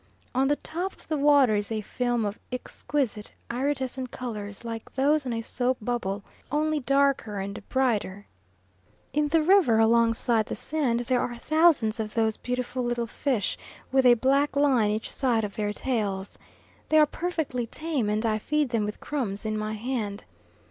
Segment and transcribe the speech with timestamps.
[0.33, 5.27] On the top of the water is a film of exquisite iridescent colours like those
[5.27, 8.25] on a soap bubble, only darker and brighter.
[9.13, 13.59] In the river alongside the sand, there are thousands of those beautiful little fish
[13.91, 16.39] with a black line each side of their tails.
[16.89, 20.23] They are perfectly tame, and I feed them with crumbs in my hand.